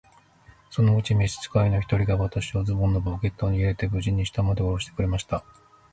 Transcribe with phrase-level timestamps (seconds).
[0.71, 5.43] そのうちに召使の一人が、私をズボンのポケットに入れて、無事に下までおろしてくれました。